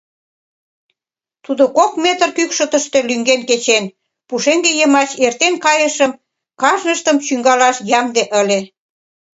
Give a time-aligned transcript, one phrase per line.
[1.43, 3.85] Тудо кок метр кӱкшытыштӧ лӱҥген кечен,
[4.27, 6.11] пушеҥге йымач эртен кайышым
[6.61, 8.59] кажныштым чӱҥгалаш ямде ыле.